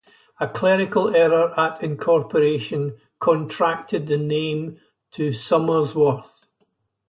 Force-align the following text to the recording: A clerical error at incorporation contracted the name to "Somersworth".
A 0.39 0.47
clerical 0.47 1.15
error 1.15 1.53
at 1.59 1.83
incorporation 1.83 2.99
contracted 3.19 4.07
the 4.07 4.17
name 4.17 4.79
to 5.11 5.29
"Somersworth". 5.29 6.47